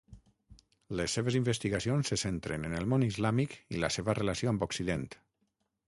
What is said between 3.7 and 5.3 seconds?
i la seva relació amb Occident.